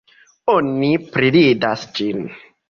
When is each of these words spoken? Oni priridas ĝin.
Oni 0.53 0.89
priridas 1.17 1.85
ĝin. 2.01 2.25